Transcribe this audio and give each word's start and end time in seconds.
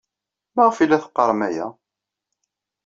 Maɣef 0.55 0.77
ay 0.77 0.87
la 0.87 1.03
teqqarem 1.03 1.41
aya? 1.47 1.67